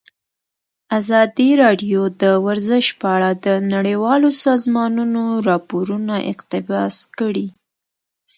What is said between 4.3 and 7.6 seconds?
سازمانونو راپورونه اقتباس کړي.